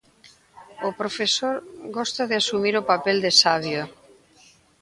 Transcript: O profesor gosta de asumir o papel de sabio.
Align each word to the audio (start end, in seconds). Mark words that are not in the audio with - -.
O 0.87 0.89
profesor 0.99 1.55
gosta 1.97 2.21
de 2.29 2.35
asumir 2.41 2.75
o 2.81 2.87
papel 2.91 3.17
de 3.25 3.31
sabio. 3.41 3.83